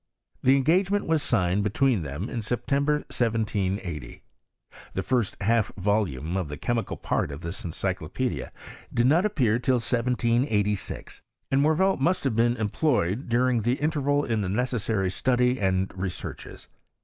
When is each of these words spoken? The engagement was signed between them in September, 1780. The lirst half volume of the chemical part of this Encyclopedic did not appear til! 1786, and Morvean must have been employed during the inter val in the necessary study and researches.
The 0.41 0.55
engagement 0.57 1.05
was 1.05 1.21
signed 1.21 1.63
between 1.63 2.01
them 2.01 2.27
in 2.27 2.41
September, 2.41 2.93
1780. 3.13 4.23
The 4.95 5.03
lirst 5.03 5.39
half 5.41 5.71
volume 5.75 6.35
of 6.37 6.49
the 6.49 6.57
chemical 6.57 6.97
part 6.97 7.31
of 7.31 7.41
this 7.41 7.63
Encyclopedic 7.63 8.51
did 8.91 9.05
not 9.05 9.27
appear 9.27 9.59
til! 9.59 9.75
1786, 9.75 11.21
and 11.51 11.61
Morvean 11.61 11.99
must 11.99 12.23
have 12.23 12.35
been 12.35 12.57
employed 12.57 13.29
during 13.29 13.61
the 13.61 13.79
inter 13.79 13.99
val 13.99 14.23
in 14.23 14.41
the 14.41 14.49
necessary 14.49 15.11
study 15.11 15.59
and 15.59 15.95
researches. 15.95 16.67